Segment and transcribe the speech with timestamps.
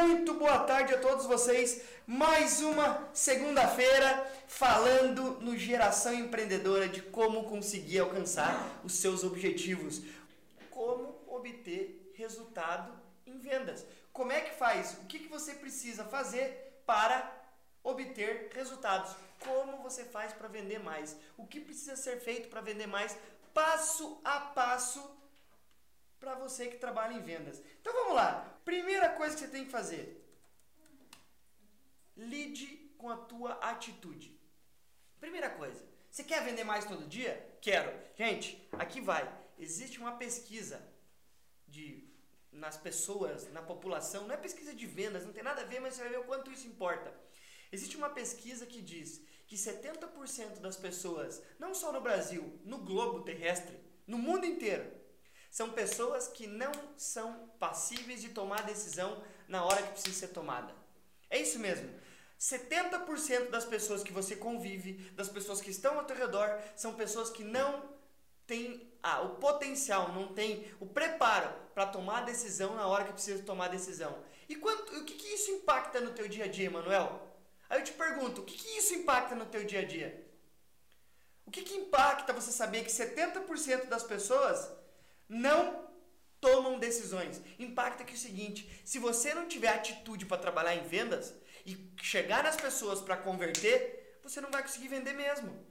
[0.00, 1.82] Muito boa tarde a todos vocês.
[2.06, 10.02] Mais uma segunda-feira falando no Geração Empreendedora de como conseguir alcançar os seus objetivos,
[10.70, 12.92] como obter resultado
[13.26, 13.84] em vendas.
[14.12, 14.96] Como é que faz?
[15.02, 17.28] O que, que você precisa fazer para
[17.82, 19.16] obter resultados?
[19.40, 21.16] Como você faz para vender mais?
[21.36, 23.18] O que precisa ser feito para vender mais?
[23.52, 25.17] Passo a passo
[26.18, 27.62] para você que trabalha em vendas.
[27.80, 28.60] Então vamos lá.
[28.64, 30.24] Primeira coisa que você tem que fazer:
[32.16, 32.66] lide
[32.98, 34.38] com a tua atitude.
[35.20, 37.58] Primeira coisa, você quer vender mais todo dia?
[37.60, 37.92] Quero.
[38.16, 39.26] Gente, aqui vai.
[39.58, 40.80] Existe uma pesquisa
[41.66, 42.08] de
[42.50, 45.94] nas pessoas, na população, não é pesquisa de vendas, não tem nada a ver, mas
[45.94, 47.14] você vai ver o quanto isso importa.
[47.70, 53.22] Existe uma pesquisa que diz que 70% das pessoas, não só no Brasil, no globo
[53.22, 54.90] terrestre, no mundo inteiro,
[55.50, 60.74] são pessoas que não são passíveis de tomar decisão na hora que precisa ser tomada.
[61.30, 61.88] É isso mesmo.
[62.38, 67.30] 70% das pessoas que você convive, das pessoas que estão ao teu redor, são pessoas
[67.30, 67.96] que não
[68.46, 73.12] têm ah, o potencial, não têm o preparo para tomar a decisão na hora que
[73.12, 74.16] precisa tomar a decisão.
[74.48, 77.20] E quanto, o que, que isso impacta no teu dia a dia, Manuel?
[77.68, 80.26] Aí eu te pergunto, o que, que isso impacta no teu dia a dia?
[81.44, 84.70] O que, que impacta você saber que 70% das pessoas
[85.28, 85.88] não
[86.40, 87.42] tomam decisões.
[87.58, 91.34] Impacta que é o seguinte: se você não tiver atitude para trabalhar em vendas
[91.66, 95.66] e chegar nas pessoas para converter, você não vai conseguir vender mesmo.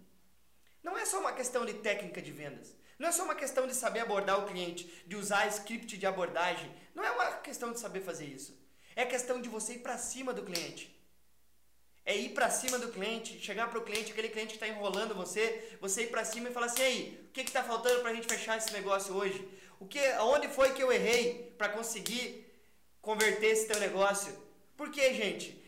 [0.84, 2.76] Não é só uma questão de técnica de vendas.
[2.98, 6.74] Não é só uma questão de saber abordar o cliente, de usar script de abordagem.
[6.96, 8.58] Não é uma questão de saber fazer isso.
[8.96, 10.97] É questão de você ir para cima do cliente
[12.08, 15.14] é ir para cima do cliente, chegar para o cliente, aquele cliente que está enrolando
[15.14, 18.14] você, você ir para cima e falar assim, aí, o que está faltando para a
[18.14, 19.46] gente fechar esse negócio hoje?
[19.78, 22.50] O que, onde foi que eu errei para conseguir
[23.02, 24.34] converter esse teu negócio?
[24.78, 25.62] Porque, gente,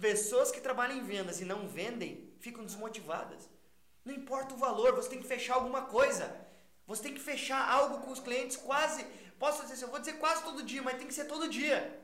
[0.00, 3.48] pessoas que trabalham em vendas e não vendem ficam desmotivadas.
[4.04, 6.44] Não importa o valor, você tem que fechar alguma coisa.
[6.88, 9.04] Você tem que fechar algo com os clientes quase,
[9.38, 12.02] posso dizer, eu vou dizer quase todo dia, mas tem que ser todo dia.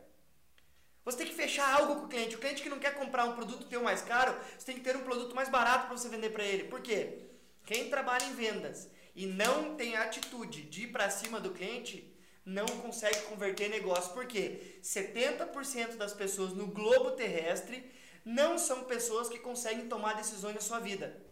[1.08, 2.36] Você tem que fechar algo com o cliente.
[2.36, 4.94] O cliente que não quer comprar um produto teu mais caro, você tem que ter
[4.94, 6.64] um produto mais barato para você vender para ele.
[6.64, 7.30] Por quê?
[7.64, 12.14] Quem trabalha em vendas e não tem atitude de ir para cima do cliente,
[12.44, 14.12] não consegue converter negócio.
[14.12, 14.78] Por quê?
[14.82, 17.90] 70% das pessoas no globo terrestre
[18.22, 21.25] não são pessoas que conseguem tomar decisões na sua vida.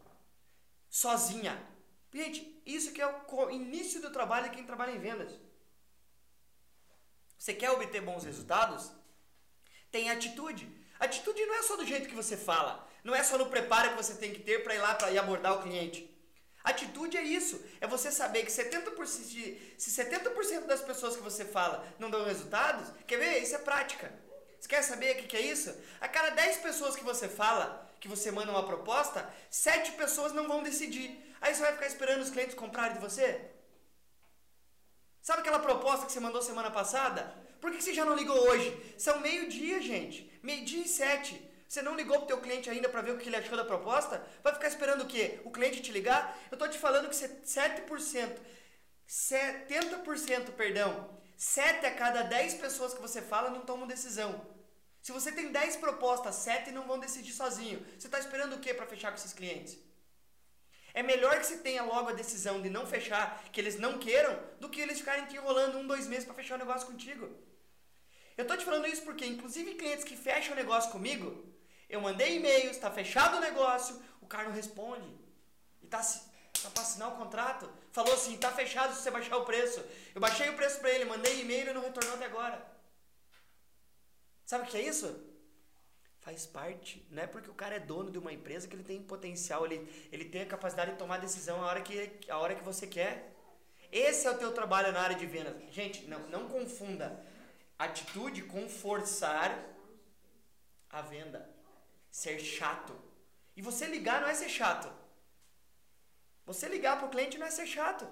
[0.89, 1.55] Sozinha.
[2.15, 5.39] Gente, isso que é o início do trabalho de quem trabalha em vendas.
[7.39, 8.91] Você quer obter bons resultados?
[9.97, 10.69] Tem atitude.
[11.01, 14.03] Atitude não é só do jeito que você fala, não é só no preparo que
[14.03, 16.01] você tem que ter para ir lá para ir abordar o cliente.
[16.63, 21.45] Atitude é isso, é você saber que 70%, de, se 70% das pessoas que você
[21.45, 23.43] fala não dão resultados, quer ver?
[23.43, 24.13] Isso é prática.
[24.61, 25.75] Você quer saber o que, que é isso?
[26.01, 30.49] A cada 10 pessoas que você fala, que você manda uma proposta, 7 pessoas não
[30.49, 31.09] vão decidir.
[31.41, 33.51] Aí você vai ficar esperando os clientes comprarem de você?
[35.23, 37.46] Sabe aquela proposta que você mandou semana passada?
[37.61, 38.95] Por que você já não ligou hoje?
[38.99, 40.31] São meio-dia, gente.
[40.43, 41.41] Meio-dia e sete.
[41.69, 44.25] Você não ligou pro teu cliente ainda para ver o que ele achou da proposta?
[44.43, 45.41] Vai ficar esperando o quê?
[45.45, 46.39] O cliente te ligar?
[46.51, 48.39] Eu tô te falando que 7%,
[49.09, 54.47] 70%, perdão, 7 a cada 10 pessoas que você fala não tomam decisão.
[55.03, 57.85] Se você tem 10 propostas, 7 não vão decidir sozinho.
[57.99, 59.77] Você está esperando o quê para fechar com esses clientes?
[60.95, 64.39] É melhor que você tenha logo a decisão de não fechar, que eles não queiram,
[64.59, 67.29] do que eles ficarem te enrolando um, dois meses para fechar o negócio contigo.
[68.37, 71.45] Eu tô te falando isso porque, inclusive, clientes que fecham o negócio comigo,
[71.89, 75.09] eu mandei e-mail, está fechado o negócio, o cara não responde.
[75.83, 77.71] E tá, tá para assinar o contrato.
[77.93, 79.83] Falou assim, tá fechado se você baixar o preço.
[80.15, 82.61] Eu baixei o preço para ele, mandei e-mail e não retornou até agora.
[84.45, 85.09] Sabe o que é isso?
[86.21, 87.07] Faz parte.
[87.11, 90.09] Não é porque o cara é dono de uma empresa que ele tem potencial, ele,
[90.13, 93.33] ele tem a capacidade de tomar decisão a hora que, a hora que você quer.
[93.91, 95.55] Esse é o teu trabalho na área de vendas.
[95.73, 97.25] Gente, não, não confunda
[97.79, 99.59] atitude com forçar
[100.91, 101.49] a venda.
[102.11, 102.95] Ser chato.
[103.57, 104.91] E você ligar não é ser chato.
[106.45, 108.07] Você ligar para o cliente não é ser chato.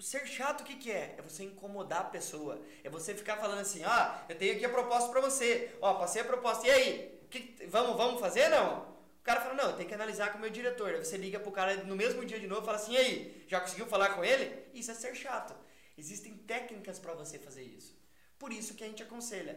[0.00, 1.16] Ser chato o que, que é?
[1.18, 2.60] É você incomodar a pessoa.
[2.82, 5.76] É você ficar falando assim, ah, eu tenho aqui a proposta para você.
[5.80, 6.66] Ó, passei a proposta.
[6.66, 7.20] E aí?
[7.30, 8.88] Que, vamos, vamos fazer não?
[9.20, 10.94] O cara fala, não, tem que analisar com o meu diretor.
[10.94, 13.44] Aí você liga pro cara no mesmo dia de novo e fala assim, e aí?
[13.46, 14.66] Já conseguiu falar com ele?
[14.72, 15.54] Isso é ser chato.
[16.00, 17.94] Existem técnicas para você fazer isso.
[18.38, 19.54] Por isso que a gente aconselha.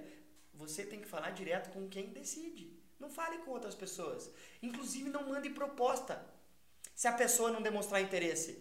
[0.54, 2.66] Você tem que falar direto com quem decide.
[3.00, 4.30] Não fale com outras pessoas.
[4.62, 6.16] Inclusive, não mande proposta.
[6.94, 8.52] Se a pessoa não demonstrar interesse.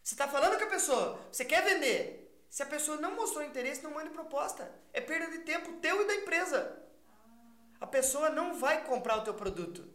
[0.00, 2.04] Você está falando com a pessoa, você quer vender,
[2.48, 4.72] Se a pessoa não mostrou interesse, não mande proposta.
[4.92, 6.60] É perda de tempo teu e da empresa.
[7.80, 9.86] A pessoa não vai comprar o teu produto.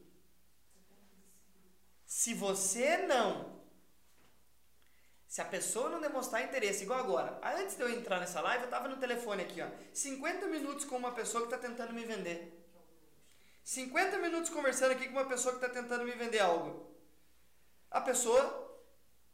[2.06, 3.50] Se você não
[5.31, 8.69] se a pessoa não demonstrar interesse, igual agora, antes de eu entrar nessa live, eu
[8.69, 12.62] tava no telefone aqui, ó, 50 minutos com uma pessoa que está tentando me vender.
[13.63, 16.94] 50 minutos conversando aqui com uma pessoa que está tentando me vender algo.
[17.89, 18.78] A pessoa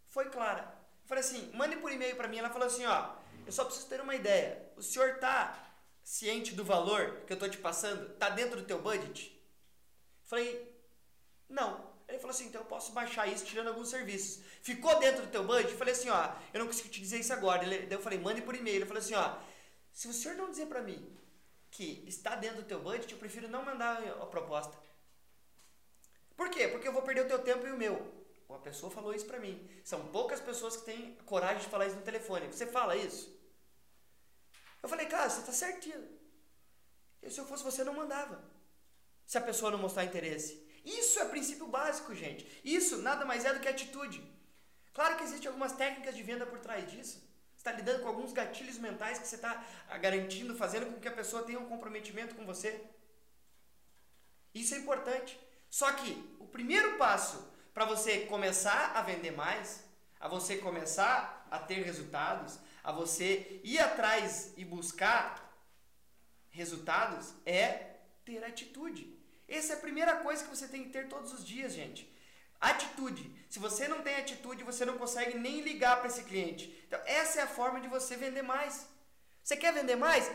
[0.06, 0.72] foi clara.
[1.02, 2.38] Eu falei assim, mande por e-mail para mim.
[2.38, 4.72] Ela falou assim, ó, eu só preciso ter uma ideia.
[4.78, 5.58] O senhor tá
[6.04, 8.14] ciente do valor que eu tô te passando?
[8.20, 9.32] Tá dentro do teu budget?
[10.22, 10.80] Eu falei,
[11.50, 11.97] não.
[12.08, 14.42] Ele falou assim, então eu posso baixar isso tirando alguns serviços.
[14.62, 15.72] Ficou dentro do teu budget?
[15.72, 17.64] Eu falei assim, ó, eu não consigo te dizer isso agora.
[17.64, 18.78] Ele, daí eu falei, mande por e-mail.
[18.78, 19.38] Ele falou assim, ó,
[19.92, 21.06] se o senhor não dizer para mim
[21.70, 24.78] que está dentro do teu budget, eu prefiro não mandar a proposta.
[26.36, 26.68] Por quê?
[26.68, 28.18] Porque eu vou perder o teu tempo e o meu.
[28.48, 29.70] Uma pessoa falou isso pra mim.
[29.84, 32.48] São poucas pessoas que têm coragem de falar isso no telefone.
[32.48, 33.36] Você fala isso?
[34.82, 36.08] Eu falei, cara, você tá certinho.
[37.22, 38.42] E se eu fosse você, não mandava.
[39.26, 40.66] Se a pessoa não mostrar interesse.
[41.00, 42.42] Isso é princípio básico, gente.
[42.64, 44.20] Isso nada mais é do que atitude.
[44.94, 47.28] Claro que existem algumas técnicas de venda por trás disso
[47.68, 51.12] está lidando com alguns gatilhos mentais que você está ah, garantindo, fazendo com que a
[51.12, 52.82] pessoa tenha um comprometimento com você.
[54.54, 55.38] Isso é importante.
[55.70, 59.84] Só que o primeiro passo para você começar a vender mais,
[60.20, 65.54] a você começar a ter resultados, a você ir atrás e buscar
[66.50, 69.17] resultados é ter atitude.
[69.48, 72.12] Essa é a primeira coisa que você tem que ter todos os dias, gente.
[72.60, 73.32] Atitude.
[73.50, 76.84] Se você não tem atitude, você não consegue nem ligar para esse cliente.
[76.88, 78.88] Então, essa é a forma de você vender mais.
[79.44, 80.30] Você quer vender mais?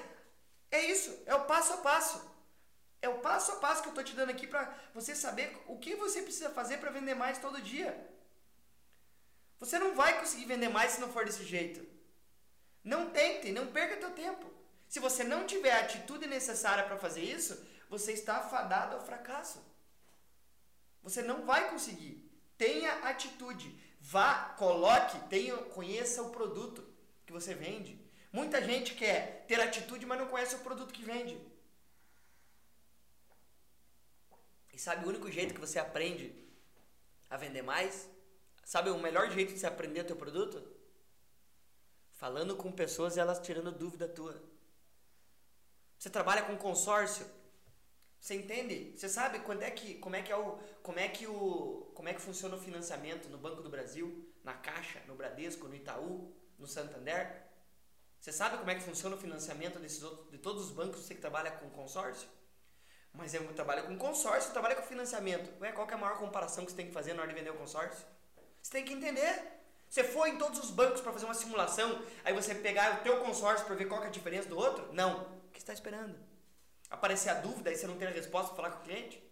[0.70, 2.32] É isso, é o passo a passo.
[3.03, 5.76] É o passo a passo que eu estou te dando aqui para você saber o
[5.79, 7.93] que você precisa fazer para vender mais todo dia.
[9.59, 11.85] Você não vai conseguir vender mais se não for desse jeito.
[12.82, 14.50] Não tente, não perca teu tempo.
[14.88, 17.55] Se você não tiver a atitude necessária para fazer isso,
[17.93, 19.62] você está afadado ao fracasso.
[21.03, 22.15] Você não vai conseguir.
[22.56, 23.69] Tenha atitude.
[24.00, 26.83] Vá, coloque, tenha, conheça o produto
[27.27, 27.93] que você vende.
[28.33, 31.39] Muita gente quer ter atitude, mas não conhece o produto que vende.
[34.73, 36.35] E sabe o único jeito que você aprende
[37.29, 38.09] a vender mais?
[38.65, 40.67] Sabe o melhor jeito de você aprender o teu produto?
[42.12, 44.43] Falando com pessoas e elas tirando dúvida tua.
[45.99, 47.27] Você trabalha com consórcio,
[48.23, 48.97] você entende?
[48.97, 52.09] Você sabe quando é que, como é que é o, como é que o, como
[52.09, 56.33] é que funciona o financiamento no Banco do Brasil, na Caixa, no Bradesco, no Itaú,
[56.57, 57.43] no Santander?
[58.21, 61.17] Você sabe como é que funciona o financiamento desses outros, de todos os bancos você
[61.17, 62.29] que trabalha com consórcio?
[63.13, 65.61] Mas eu trabalho com consórcio, trabalho com financiamento.
[65.61, 67.51] Ué, qual é a maior comparação que você tem que fazer na hora de vender
[67.51, 68.07] o consórcio?
[68.63, 69.43] Você tem que entender.
[69.89, 73.19] Você foi em todos os bancos para fazer uma simulação, aí você pegar o teu
[73.19, 74.93] consórcio para ver qual é a diferença do outro?
[74.93, 75.23] Não.
[75.23, 76.31] O que está esperando?
[76.93, 79.23] Aparecer a dúvida e você não ter a resposta para falar com o cliente?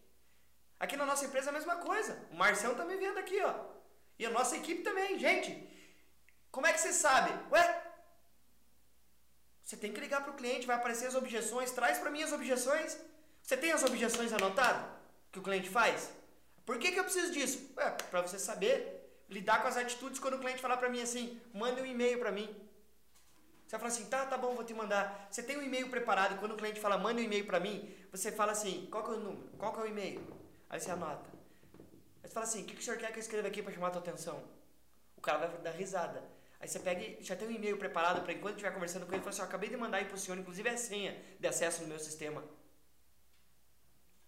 [0.78, 2.18] Aqui na nossa empresa é a mesma coisa.
[2.32, 3.54] O Marcelo tá vendo aqui, ó.
[4.18, 5.18] E a nossa equipe também.
[5.18, 5.50] Gente,
[6.50, 7.30] como é que você sabe?
[7.52, 7.82] Ué,
[9.62, 12.32] você tem que ligar para o cliente, vai aparecer as objeções, traz para mim as
[12.32, 12.98] objeções.
[13.42, 14.84] Você tem as objeções anotadas
[15.30, 16.10] que o cliente faz?
[16.64, 17.72] Por que, que eu preciso disso?
[17.76, 21.40] Ué, para você saber lidar com as atitudes quando o cliente falar para mim assim,
[21.52, 22.48] manda um e-mail para mim.
[23.70, 25.28] Você vai falar assim, tá, tá bom, vou te mandar.
[25.30, 28.32] Você tem um e-mail preparado, quando o cliente fala, manda um e-mail para mim, você
[28.32, 29.48] fala assim, qual que é o número?
[29.56, 30.20] Qual que é o e-mail?
[30.68, 31.30] Aí você anota.
[32.20, 33.72] Aí você fala assim, o que, que o senhor quer que eu escreva aqui para
[33.72, 34.42] chamar a tua atenção?
[35.16, 36.20] O cara vai dar risada.
[36.58, 39.22] Aí você pega e já tem um e-mail preparado para enquanto estiver conversando com ele,
[39.22, 41.86] fala assim, acabei de mandar aí pro senhor, inclusive é a senha de acesso no
[41.86, 42.42] meu sistema.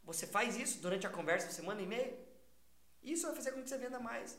[0.04, 2.16] Você faz isso durante a conversa, você manda e-mail?
[3.02, 4.38] Isso vai fazer com que você venda mais.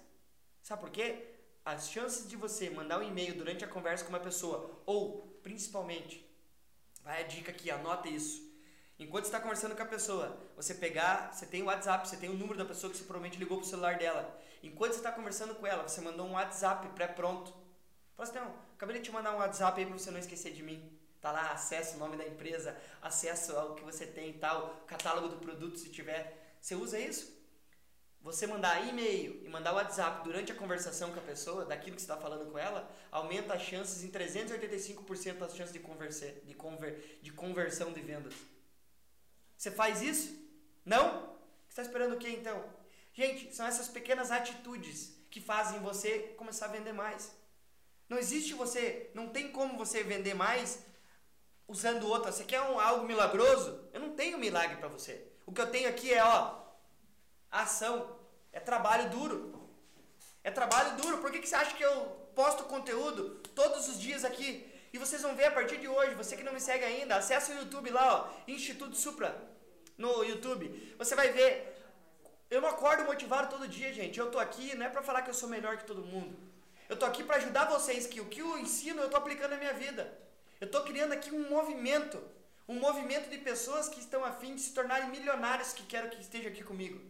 [0.61, 1.32] Sabe por quê?
[1.65, 6.27] As chances de você mandar um e-mail durante a conversa com uma pessoa, ou principalmente,
[7.03, 8.51] vai a dica aqui, anota isso.
[8.99, 12.33] Enquanto está conversando com a pessoa, você pegar, você tem o WhatsApp, você tem o
[12.33, 14.39] número da pessoa que você provavelmente ligou para o celular dela.
[14.61, 17.53] Enquanto você está conversando com ela, você mandou um WhatsApp pré-pronto.
[18.15, 20.61] Fala assim, não, acabei de te mandar um WhatsApp aí para você não esquecer de
[20.61, 20.97] mim.
[21.19, 25.29] Tá lá, acesso o nome da empresa, acesso ao que você tem e tal, catálogo
[25.29, 26.55] do produto se tiver.
[26.61, 27.42] Você usa isso?
[28.23, 32.09] Você mandar e-mail e mandar WhatsApp durante a conversação com a pessoa, daquilo que você
[32.09, 37.19] está falando com ela, aumenta as chances em 385% as chances de, converser, de, conver,
[37.21, 38.33] de conversão de vendas.
[39.57, 40.33] Você faz isso?
[40.85, 41.33] Não?
[41.67, 42.63] Você está esperando o que então?
[43.13, 47.35] Gente, são essas pequenas atitudes que fazem você começar a vender mais.
[48.07, 50.85] Não existe você, não tem como você vender mais
[51.67, 52.31] usando outra.
[52.31, 53.89] Você quer um, algo milagroso?
[53.91, 55.27] Eu não tenho milagre para você.
[55.45, 56.62] O que eu tenho aqui é, ó,
[57.61, 58.17] ação.
[58.51, 59.69] É trabalho duro.
[60.43, 61.19] É trabalho duro.
[61.19, 61.95] Por que, que você acha que eu
[62.35, 64.69] posto conteúdo todos os dias aqui?
[64.91, 67.51] E vocês vão ver a partir de hoje, você que não me segue ainda, acessa
[67.51, 68.17] o YouTube lá, ó,
[68.47, 69.35] Instituto Supra,
[69.97, 70.95] no YouTube.
[70.99, 71.51] Você vai ver.
[72.47, 74.19] Eu não acordo motivado todo dia, gente.
[74.19, 76.37] Eu tô aqui não é para falar que eu sou melhor que todo mundo.
[76.87, 79.57] Eu tô aqui para ajudar vocês que o que eu ensino eu tô aplicando na
[79.57, 80.15] minha vida.
[80.61, 82.21] Eu tô criando aqui um movimento,
[82.67, 86.49] um movimento de pessoas que estão afim de se tornarem milionários que quero que esteja
[86.49, 87.01] aqui comigo.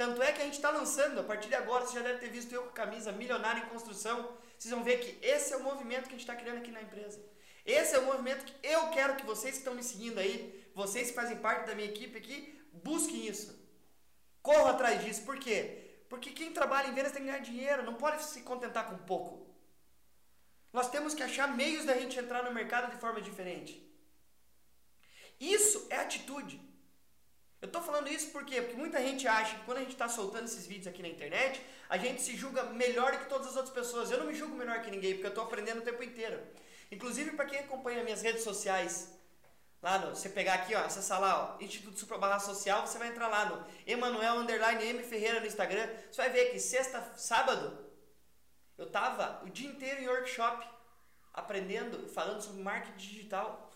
[0.00, 2.30] Tanto é que a gente está lançando, a partir de agora, você já deve ter
[2.30, 4.34] visto eu com a camisa Milionário em Construção.
[4.56, 6.80] Vocês vão ver que esse é o movimento que a gente está criando aqui na
[6.80, 7.22] empresa.
[7.66, 11.08] Esse é o movimento que eu quero que vocês que estão me seguindo aí, vocês
[11.08, 13.54] que fazem parte da minha equipe aqui, busquem isso.
[14.40, 15.22] Corram atrás disso.
[15.22, 16.00] Por quê?
[16.08, 19.54] Porque quem trabalha em vendas tem que ganhar dinheiro, não pode se contentar com pouco.
[20.72, 23.86] Nós temos que achar meios da gente entrar no mercado de forma diferente.
[25.38, 26.69] Isso é atitude.
[27.60, 28.30] Eu estou falando isso?
[28.30, 31.60] Porque muita gente acha que quando a gente está soltando esses vídeos aqui na internet,
[31.90, 34.10] a gente se julga melhor que todas as outras pessoas.
[34.10, 36.40] Eu não me julgo melhor que ninguém, porque eu estou aprendendo o tempo inteiro.
[36.90, 39.12] Inclusive, para quem acompanha minhas redes sociais,
[39.82, 43.08] lá no, você pegar aqui, ó, acessar lá, ó, Instituto Supra Barra Social, você vai
[43.08, 45.86] entrar lá no Emanuel Underline M Ferreira no Instagram.
[46.10, 47.78] Você vai ver que sexta, sábado,
[48.78, 50.66] eu tava o dia inteiro em workshop,
[51.34, 53.69] aprendendo, falando sobre marketing digital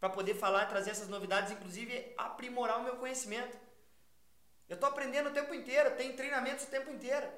[0.00, 3.56] para poder falar, trazer essas novidades, inclusive aprimorar o meu conhecimento.
[4.66, 7.28] Eu estou aprendendo o tempo inteiro, tem treinamentos o tempo inteiro.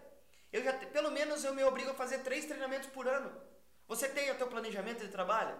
[0.52, 3.32] Eu já, pelo menos eu me obrigo a fazer três treinamentos por ano.
[3.88, 5.58] Você tem o teu planejamento de trabalho?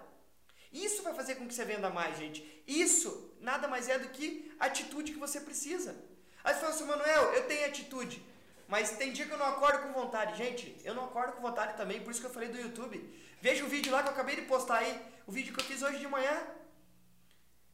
[0.70, 2.62] Isso vai fazer com que você venda mais, gente.
[2.66, 5.96] Isso nada mais é do que a atitude que você precisa.
[6.44, 8.24] Aí você fala assim, Manuel, eu tenho atitude,
[8.68, 10.36] mas tem dia que eu não acordo com vontade.
[10.36, 12.96] Gente, eu não acordo com vontade também, por isso que eu falei do YouTube.
[13.40, 15.82] Veja o vídeo lá que eu acabei de postar aí, o vídeo que eu fiz
[15.82, 16.46] hoje de manhã.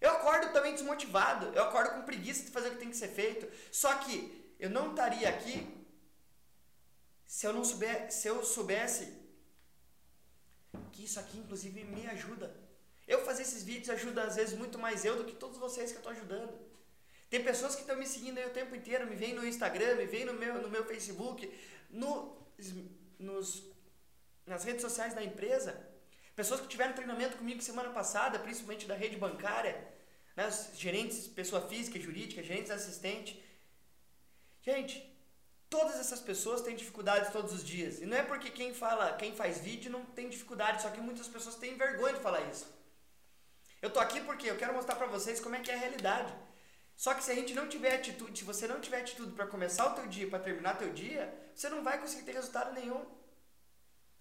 [0.01, 3.09] Eu acordo também desmotivado, eu acordo com preguiça de fazer o que tem que ser
[3.09, 3.51] feito.
[3.73, 5.67] Só que eu não estaria aqui
[7.27, 9.13] se eu não souber, se eu soubesse
[10.93, 12.55] que isso aqui inclusive me ajuda.
[13.07, 15.97] Eu fazer esses vídeos ajuda às vezes muito mais eu do que todos vocês que
[15.97, 16.53] eu estou ajudando.
[17.31, 20.07] Tem pessoas que estão me seguindo aí o tempo inteiro, me vêm no Instagram, me
[20.07, 21.53] vêm no meu, no meu Facebook,
[21.91, 22.37] no,
[23.19, 23.65] nos,
[24.47, 25.88] nas redes sociais da empresa.
[26.39, 29.73] Pessoas que tiveram treinamento comigo semana passada, principalmente da rede bancária,
[30.37, 33.31] né, gerentes, pessoa física, jurídica, gerentes assistente.
[34.63, 34.95] Gente,
[35.69, 38.01] todas essas pessoas têm dificuldades todos os dias.
[38.01, 41.27] E não é porque quem fala, quem faz vídeo não tem dificuldade, só que muitas
[41.27, 42.73] pessoas têm vergonha de falar isso.
[43.83, 46.33] Eu tô aqui porque eu quero mostrar para vocês como é que é a realidade.
[46.95, 49.89] Só que se a gente não tiver atitude, se você não tiver atitude para começar
[49.89, 53.05] o teu dia, para terminar teu dia, você não vai conseguir ter resultado nenhum.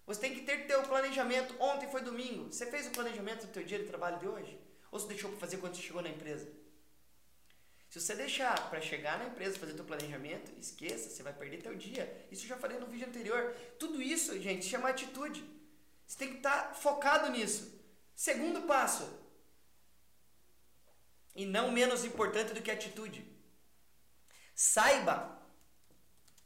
[0.08, 1.54] Você tem que ter teu planejamento.
[1.60, 2.50] Ontem foi domingo.
[2.50, 4.58] Você fez o planejamento do teu dia de trabalho de hoje?
[4.90, 6.50] Ou você deixou para fazer quando você chegou na empresa?
[7.90, 11.74] Se você deixar para chegar na empresa fazer teu planejamento, esqueça, você vai perder teu
[11.74, 12.26] dia.
[12.30, 13.54] Isso eu já falei no vídeo anterior.
[13.78, 15.44] Tudo isso, gente, chama atitude.
[16.06, 17.70] Você tem que estar tá focado nisso.
[18.14, 19.06] Segundo passo.
[21.36, 23.26] E não menos importante do que atitude.
[24.54, 25.38] Saiba.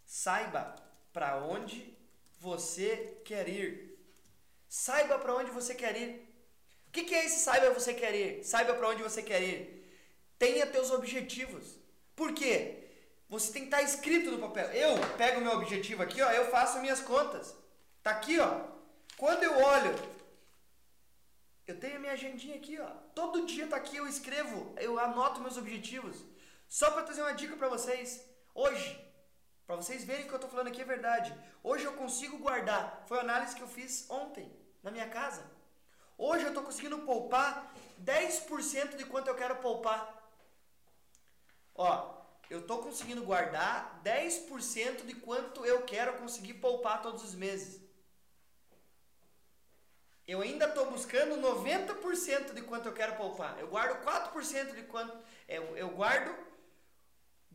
[0.04, 0.74] Saiba
[1.12, 1.96] para onde
[2.42, 3.72] você quer ir.
[4.68, 6.10] Saiba para onde você quer ir.
[6.88, 8.44] O que, que é esse saiba você quer ir?
[8.44, 9.60] Saiba para onde você quer ir.
[10.38, 11.78] Tenha teus objetivos.
[12.16, 12.56] Por quê?
[13.28, 14.68] Você tem que estar tá escrito no papel.
[14.72, 17.54] Eu pego meu objetivo aqui, ó, eu faço minhas contas.
[18.02, 18.50] Tá aqui, ó.
[19.16, 19.94] Quando eu olho,
[21.68, 22.90] eu tenho a minha agendinha aqui, ó.
[23.14, 26.16] Todo dia tá aqui, eu escrevo, eu anoto meus objetivos.
[26.68, 28.08] Só para trazer uma dica para vocês.
[28.52, 28.88] Hoje,
[29.72, 31.34] para vocês verem que o que eu estou falando aqui é verdade.
[31.62, 33.04] Hoje eu consigo guardar.
[33.06, 35.50] Foi a análise que eu fiz ontem, na minha casa.
[36.18, 37.72] Hoje eu estou conseguindo poupar
[38.04, 40.30] 10% de quanto eu quero poupar.
[41.74, 47.80] Ó, eu estou conseguindo guardar 10% de quanto eu quero conseguir poupar todos os meses.
[50.28, 53.58] Eu ainda estou buscando 90% de quanto eu quero poupar.
[53.58, 55.16] Eu guardo 4% de quanto.
[55.48, 56.51] Eu, eu guardo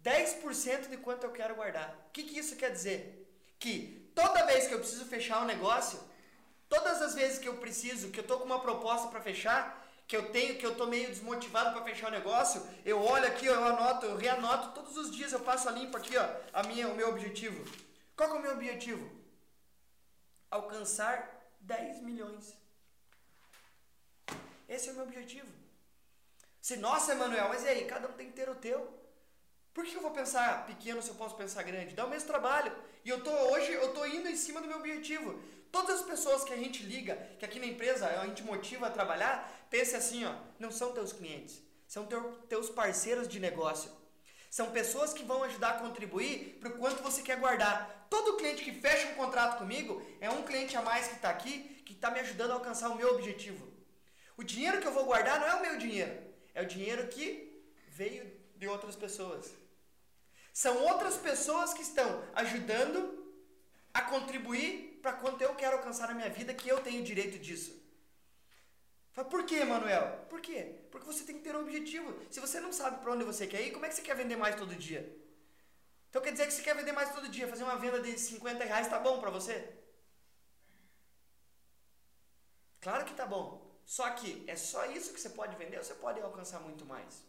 [0.07, 1.89] 10% de quanto eu quero guardar.
[2.07, 3.27] O que, que isso quer dizer?
[3.59, 5.99] Que toda vez que eu preciso fechar um negócio,
[6.69, 10.15] todas as vezes que eu preciso, que eu estou com uma proposta para fechar, que
[10.15, 13.61] eu tenho, que eu estou meio desmotivado para fechar o negócio, eu olho aqui, eu
[13.65, 16.95] anoto, eu reanoto, todos os dias eu passo a limpo aqui, ó, a minha, o
[16.95, 17.61] meu objetivo.
[18.15, 19.11] Qual é o meu objetivo?
[20.49, 22.53] Alcançar 10 milhões.
[24.69, 25.51] Esse é o meu objetivo.
[26.61, 27.85] Se, nossa, Emanuel, mas e aí?
[27.85, 29.06] Cada um tem que ter o teu.
[29.77, 31.93] Por que eu vou pensar pequeno se eu posso pensar grande?
[31.93, 32.75] Dá o mesmo trabalho.
[33.05, 35.39] E eu tô hoje eu tô indo em cima do meu objetivo.
[35.71, 38.89] Todas as pessoas que a gente liga, que aqui na empresa a gente motiva a
[38.89, 43.91] trabalhar, pense assim, ó, não são teus clientes, são teu, teus parceiros de negócio.
[44.49, 48.07] São pessoas que vão ajudar a contribuir para o quanto você quer guardar.
[48.09, 51.83] Todo cliente que fecha um contrato comigo é um cliente a mais que está aqui,
[51.85, 53.71] que está me ajudando a alcançar o meu objetivo.
[54.35, 56.17] O dinheiro que eu vou guardar não é o meu dinheiro,
[56.55, 59.56] é o dinheiro que veio de outras pessoas.
[60.63, 62.99] São outras pessoas que estão ajudando
[63.93, 67.71] a contribuir para quanto eu quero alcançar na minha vida, que eu tenho direito disso.
[69.13, 70.25] Por que, Manuel?
[70.31, 70.61] Por quê?
[70.89, 72.11] Porque você tem que ter um objetivo.
[72.31, 74.35] Se você não sabe para onde você quer ir, como é que você quer vender
[74.35, 75.01] mais todo dia?
[76.09, 78.63] Então quer dizer que você quer vender mais todo dia, fazer uma venda de 50
[78.63, 79.55] reais tá bom para você?
[82.81, 83.45] Claro que tá bom.
[83.85, 87.23] Só que é só isso que você pode vender ou você pode alcançar muito mais?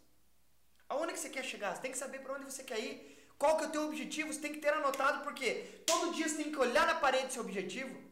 [0.89, 1.77] Aonde que você quer chegar?
[1.77, 3.18] Você tem que saber para onde você quer ir.
[3.39, 4.33] Qual que é o teu objetivo?
[4.33, 7.43] Você tem que ter anotado porque todo dia você tem que olhar na parede seu
[7.43, 8.09] objetivo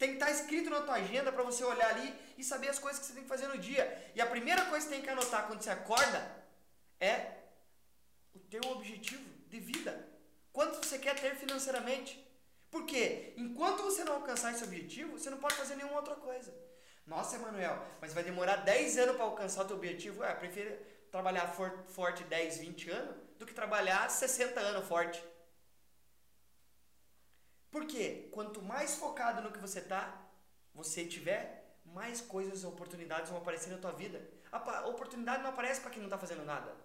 [0.00, 2.08] tem que estar escrito na tua agenda para você olhar ali
[2.38, 3.84] e saber as coisas que você tem que fazer no dia.
[4.14, 6.20] E a primeira coisa que você tem que anotar quando você acorda
[6.98, 7.14] é
[8.34, 10.08] o teu objetivo de vida.
[10.54, 12.18] Quanto você quer ter financeiramente?
[12.70, 16.50] Porque enquanto você não alcançar esse objetivo, você não pode fazer nenhuma outra coisa.
[17.06, 20.24] Nossa, Emanuel, mas vai demorar 10 anos para alcançar o teu objetivo.
[20.24, 20.78] É, prefiro
[21.10, 21.46] trabalhar
[21.88, 25.20] forte 10, 20 anos do que trabalhar 60 anos forte.
[27.70, 30.04] Porque quanto mais focado no que você tá,
[30.74, 31.44] você tiver,
[31.86, 34.30] mais coisas, oportunidades vão aparecer na tua vida.
[34.52, 36.76] A oportunidade não aparece para quem não está fazendo nada.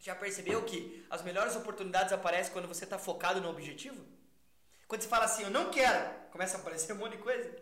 [0.00, 4.04] Já percebeu que as melhores oportunidades aparecem quando você está focado no objetivo?
[4.86, 7.56] Quando você fala assim, eu não quero, começa a aparecer um monte de coisa.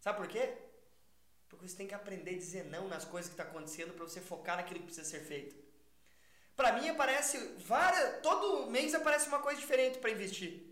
[0.00, 0.69] Sabe por quê?
[1.50, 4.04] Porque você tem que aprender a dizer não nas coisas que estão tá acontecendo para
[4.04, 5.54] você focar naquilo que precisa ser feito.
[6.56, 10.62] Para mim aparece várias, todo mês aparece uma coisa diferente para investir.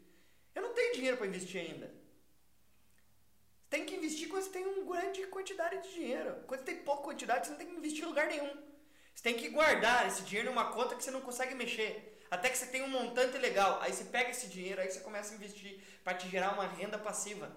[0.55, 1.93] Eu não tenho dinheiro para investir ainda.
[3.69, 6.37] Tem que investir quando você tem uma grande quantidade de dinheiro.
[6.47, 8.57] Quando você tem pouca quantidade, você não tem que investir em lugar nenhum.
[9.15, 12.17] Você tem que guardar esse dinheiro numa conta que você não consegue mexer.
[12.31, 13.81] Até que você tenha um montante legal.
[13.83, 16.99] Aí você pega esse dinheiro, aí você começa a investir para te gerar uma renda
[16.99, 17.55] passiva.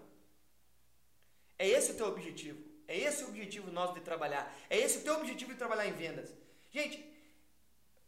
[1.60, 2.71] É esse o teu objetivo.
[2.92, 4.44] É esse o objetivo nosso de trabalhar.
[4.70, 6.30] É esse o teu objetivo de trabalhar em vendas.
[6.70, 6.98] Gente,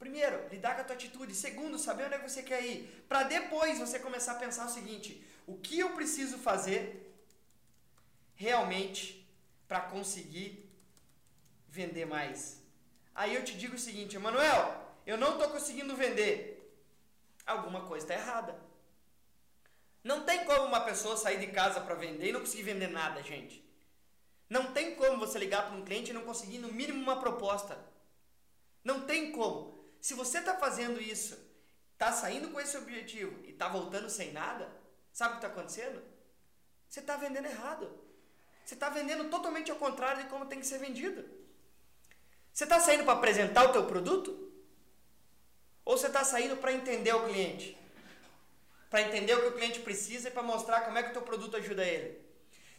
[0.03, 1.33] Primeiro, lidar com a tua atitude.
[1.33, 3.05] Segundo, saber onde é que você quer ir.
[3.07, 5.09] Para depois você começar a pensar o seguinte:
[5.47, 6.83] o que eu preciso fazer
[8.35, 9.25] realmente
[9.65, 10.69] para conseguir
[11.69, 12.61] vender mais?
[13.15, 14.61] Aí eu te digo o seguinte, Emanuel,
[15.05, 16.29] eu não estou conseguindo vender.
[17.45, 18.59] Alguma coisa está errada.
[20.03, 23.23] Não tem como uma pessoa sair de casa para vender e não conseguir vender nada,
[23.23, 23.63] gente.
[24.53, 27.75] Não tem como você ligar para um cliente e não conseguir no mínimo uma proposta.
[28.83, 29.83] Não tem como.
[29.99, 31.35] Se você está fazendo isso,
[31.93, 34.69] está saindo com esse objetivo e está voltando sem nada,
[35.11, 36.03] sabe o que está acontecendo?
[36.87, 37.99] Você está vendendo errado.
[38.63, 41.27] Você está vendendo totalmente ao contrário de como tem que ser vendido.
[42.53, 44.53] Você está saindo para apresentar o teu produto?
[45.83, 47.75] Ou você está saindo para entender o cliente?
[48.87, 51.23] Para entender o que o cliente precisa e para mostrar como é que o teu
[51.23, 52.23] produto ajuda ele.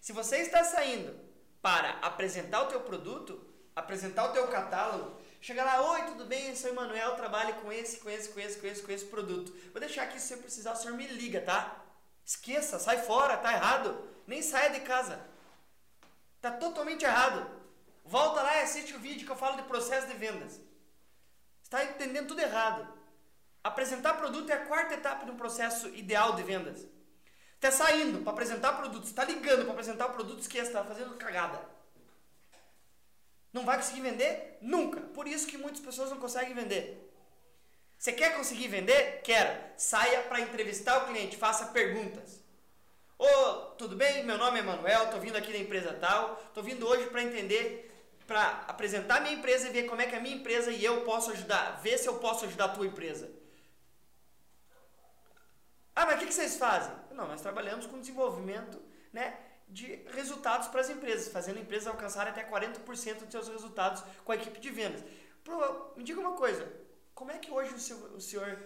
[0.00, 1.33] Se você está saindo
[1.64, 3.42] para apresentar o teu produto,
[3.74, 6.48] apresentar o teu catálogo, Chega lá, oi, tudo bem?
[6.48, 9.55] Eu sou Emanuel, trabalho com esse, com esse, com esse, com esse, com esse produto.
[9.72, 11.85] Vou deixar aqui, se você precisar, o senhor me liga, tá?
[12.24, 14.09] Esqueça, sai fora, tá errado.
[14.27, 15.20] Nem saia de casa.
[16.40, 17.46] Tá totalmente errado.
[18.07, 20.59] Volta lá e assiste o vídeo que eu falo de processo de vendas.
[21.62, 22.88] Está entendendo tudo errado.
[23.62, 26.87] Apresentar produto é a quarta etapa de um processo ideal de vendas.
[27.64, 31.59] Está saindo para apresentar produto, está ligando para apresentar o produto, esqueça, está fazendo cagada.
[33.55, 34.59] Não vai conseguir vender?
[34.61, 35.00] Nunca.
[35.00, 37.11] Por isso que muitas pessoas não conseguem vender.
[37.96, 39.22] Você quer conseguir vender?
[39.22, 39.59] Quero.
[39.79, 42.38] Saia para entrevistar o cliente, faça perguntas.
[43.18, 44.22] Ô, oh, tudo bem?
[44.24, 46.38] Meu nome é Manuel, estou vindo aqui da empresa tal.
[46.46, 47.90] Estou vindo hoje para entender,
[48.27, 51.31] para apresentar minha empresa e ver como é que a minha empresa e eu posso
[51.31, 51.81] ajudar.
[51.83, 53.33] Ver se eu posso ajudar a tua empresa.
[55.94, 56.92] Ah, mas o que, que vocês fazem?
[57.12, 58.80] Não, nós trabalhamos com desenvolvimento,
[59.12, 59.37] né?
[59.68, 64.37] de resultados para as empresas, fazendo empresas alcançarem até 40% dos seus resultados com a
[64.37, 65.02] equipe de vendas.
[65.96, 66.70] Me diga uma coisa,
[67.14, 68.59] como é que hoje o, seu, o senhor,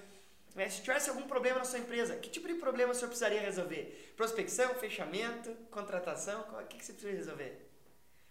[0.54, 3.40] né, se tivesse algum problema na sua empresa, que tipo de problema o senhor precisaria
[3.40, 4.12] resolver?
[4.16, 7.70] Prospecção, fechamento, contratação, o que, que você precisa resolver?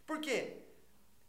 [0.05, 0.66] Por quê?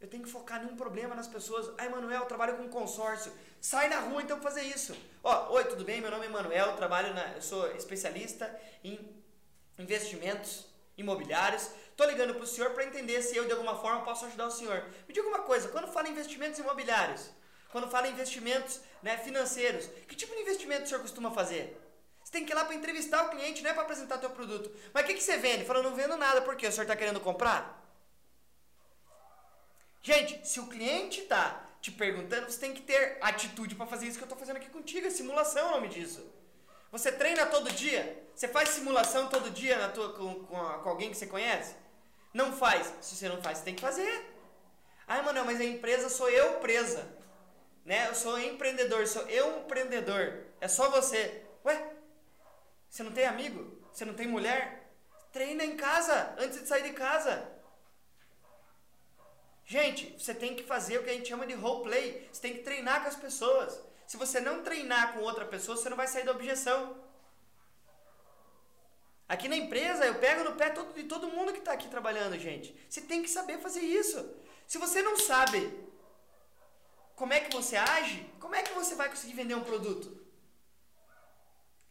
[0.00, 1.72] Eu tenho que focar em um problema nas pessoas.
[1.76, 3.32] Ah, Emanuel, trabalho com consórcio.
[3.60, 4.96] Sai na rua então fazer isso.
[5.24, 6.00] Ó, oi, tudo bem?
[6.00, 8.48] Meu nome é Emanuel, trabalho na, eu sou especialista
[8.84, 8.96] em
[9.76, 11.68] investimentos imobiliários.
[11.90, 14.52] Estou ligando para o senhor para entender se eu de alguma forma posso ajudar o
[14.52, 14.84] senhor.
[15.08, 17.30] Me diga uma coisa, quando fala em investimentos imobiliários,
[17.72, 21.76] quando fala em investimentos né, financeiros, que tipo de investimento o senhor costuma fazer?
[22.22, 24.70] Você tem que ir lá para entrevistar o cliente, não é para apresentar teu produto.
[24.92, 25.64] Mas o que, que você vende?
[25.64, 27.87] Fala, não vendo nada, porque o senhor está querendo comprar?
[30.02, 34.18] Gente, se o cliente está te perguntando, você tem que ter atitude para fazer isso
[34.18, 35.06] que eu tô fazendo aqui contigo.
[35.06, 36.24] É simulação o nome disso.
[36.90, 38.26] Você treina todo dia?
[38.34, 41.74] Você faz simulação todo dia na tua, com, com, com alguém que você conhece?
[42.32, 42.92] Não faz.
[43.00, 44.34] Se você não faz, você tem que fazer.
[45.06, 47.06] Ai, Manuel, mas a empresa sou eu presa.
[47.84, 48.08] Né?
[48.08, 50.44] Eu sou empreendedor, sou eu empreendedor.
[50.60, 51.42] É só você.
[51.64, 51.92] Ué?
[52.88, 53.82] Você não tem amigo?
[53.92, 54.92] Você não tem mulher?
[55.32, 57.50] Treina em casa, antes de sair de casa.
[59.70, 62.26] Gente, você tem que fazer o que a gente chama de role play.
[62.32, 63.78] Você tem que treinar com as pessoas.
[64.06, 66.96] Se você não treinar com outra pessoa, você não vai sair da objeção.
[69.28, 72.38] Aqui na empresa, eu pego no pé todo, de todo mundo que está aqui trabalhando,
[72.38, 72.74] gente.
[72.88, 74.18] Você tem que saber fazer isso.
[74.66, 75.60] Se você não sabe
[77.14, 80.18] como é que você age, como é que você vai conseguir vender um produto?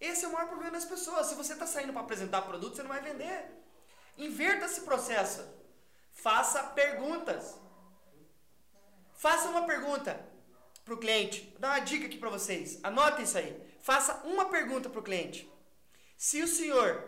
[0.02, 1.28] Esse é o maior problema das pessoas.
[1.28, 3.52] Se você está saindo para apresentar produto, você não vai vender.
[4.18, 5.48] Inverta esse processo.
[6.12, 7.67] Faça perguntas.
[9.18, 10.24] Faça uma pergunta
[10.86, 11.50] para o cliente.
[11.52, 12.80] Vou dar uma dica aqui para vocês.
[12.84, 13.60] Anotem isso aí.
[13.82, 15.52] Faça uma pergunta para o cliente.
[16.16, 17.04] Se o senhor,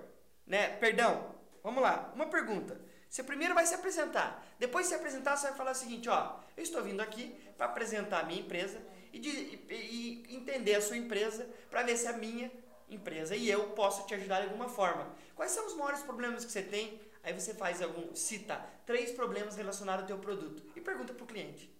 [0.46, 2.82] né, perdão, vamos lá, uma pergunta.
[3.08, 4.44] Você primeiro vai se apresentar.
[4.58, 7.68] Depois de se apresentar, você vai falar o seguinte, ó, eu estou vindo aqui para
[7.68, 8.82] apresentar a minha empresa
[9.14, 12.52] e, de, e, e entender a sua empresa para ver se a minha
[12.90, 15.16] empresa e eu posso te ajudar de alguma forma.
[15.36, 17.00] Quais são os maiores problemas que você tem?
[17.24, 21.28] Aí você faz algum, cita três problemas relacionados ao teu produto e pergunta para o
[21.28, 21.79] cliente.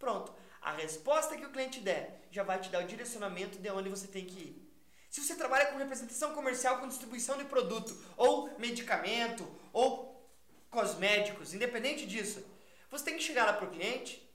[0.00, 0.34] Pronto.
[0.60, 4.08] A resposta que o cliente der já vai te dar o direcionamento de onde você
[4.08, 4.70] tem que ir.
[5.10, 10.28] Se você trabalha com representação comercial, com distribuição de produto, ou medicamento, ou
[10.70, 12.44] cosméticos, independente disso,
[12.90, 14.28] você tem que chegar lá para o cliente,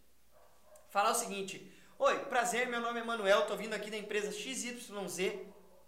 [0.89, 5.33] falar o seguinte: Oi, prazer, meu nome é Manuel, estou vindo aqui da empresa XYZ,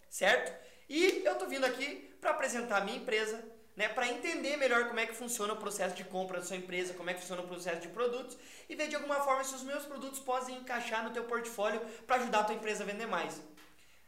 [0.09, 0.67] certo?
[0.89, 3.43] E eu estou vindo aqui para apresentar a minha empresa,
[3.77, 6.95] né, para entender melhor como é que funciona o processo de compra da sua empresa,
[6.95, 8.35] como é que funciona o processo de produtos
[8.67, 12.15] e ver de alguma forma se os meus produtos podem encaixar no teu portfólio para
[12.15, 13.39] ajudar a tua empresa a vender mais.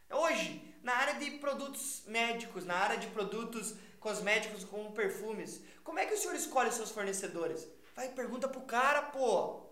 [0.10, 6.06] Hoje, na área de produtos médicos, na área de produtos cosméticos como perfumes, como é
[6.08, 7.68] que o senhor escolhe os seus fornecedores?
[7.96, 9.68] Vai pergunta pro cara, pô.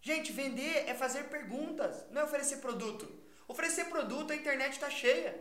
[0.00, 3.06] Gente, vender é fazer perguntas, não é oferecer produto.
[3.46, 5.38] Oferecer produto, a internet está cheia.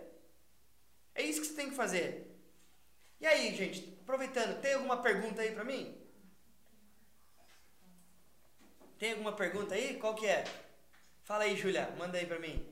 [1.15, 2.30] É isso que você tem que fazer.
[3.21, 5.95] E aí, gente, aproveitando, tem alguma pergunta aí para mim?
[8.97, 9.99] Tem alguma pergunta aí?
[9.99, 10.43] Qual que é?
[11.21, 12.65] Fala aí, Julia, manda aí para mim.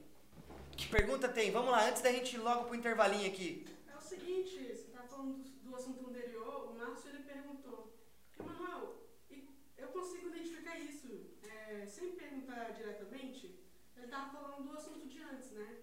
[0.76, 1.52] Que pergunta tem?
[1.52, 3.68] Vamos lá, antes da gente ir logo pro intervalinho aqui.
[3.94, 7.96] É o seguinte, você tá falando do, do assunto anterior, o Márcio ele perguntou,
[8.40, 9.06] Emanuel,
[9.78, 13.56] eu consigo identificar isso é, sem perguntar diretamente?
[13.96, 15.78] Ele tava falando do assunto de antes, né?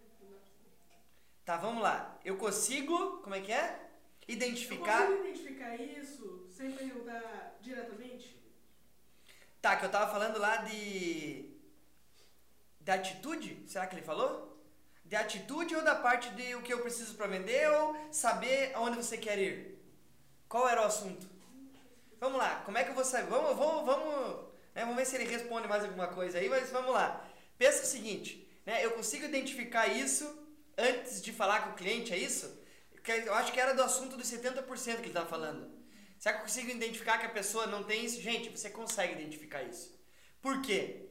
[1.44, 2.18] Tá, vamos lá.
[2.24, 3.86] Eu consigo, como é que é?
[4.28, 5.02] Identificar.
[5.02, 8.36] Eu consigo identificar isso sem perguntar diretamente?
[9.60, 11.50] Tá, que eu tava falando lá de.
[12.80, 13.64] Da atitude?
[13.66, 14.56] Será que ele falou?
[15.04, 18.96] De atitude ou da parte de o que eu preciso para vender ou saber aonde
[18.96, 19.78] você quer ir?
[20.48, 21.28] Qual era o assunto?
[22.18, 23.28] Vamos lá, como é que eu vou saber?
[23.28, 24.82] Vamos, vamos, vamos, né?
[24.82, 27.28] vamos ver se ele responde mais alguma coisa aí, mas vamos lá.
[27.58, 28.84] Pensa o seguinte, né?
[28.84, 30.24] Eu consigo identificar isso
[30.78, 32.58] antes de falar com o cliente, é isso?
[33.12, 34.64] Eu acho que era do assunto dos 70%
[34.96, 35.70] que ele estava falando.
[36.18, 38.20] Será que eu consigo identificar que a pessoa não tem isso?
[38.20, 39.94] Gente, você consegue identificar isso.
[40.40, 41.08] Por quê?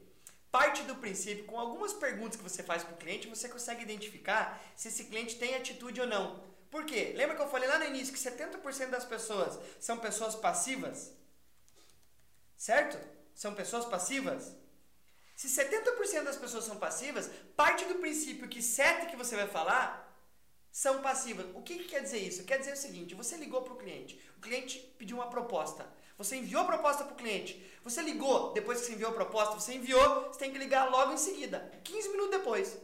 [0.50, 4.60] Parte do princípio, com algumas perguntas que você faz para o cliente, você consegue identificar
[4.74, 6.44] se esse cliente tem atitude ou não.
[6.70, 7.12] Por quê?
[7.14, 11.14] Lembra que eu falei lá no início que 70% das pessoas são pessoas passivas?
[12.56, 12.98] Certo?
[13.34, 14.54] São pessoas passivas?
[15.36, 20.05] Se 70% das pessoas são passivas, parte do princípio que 7 que você vai falar
[20.76, 21.46] são passivas.
[21.54, 22.44] O que, que quer dizer isso?
[22.44, 26.36] Quer dizer o seguinte: você ligou para o cliente, o cliente pediu uma proposta, você
[26.36, 29.72] enviou a proposta para o cliente, você ligou depois que você enviou a proposta, você
[29.72, 32.78] enviou, você tem que ligar logo em seguida, 15 minutos depois.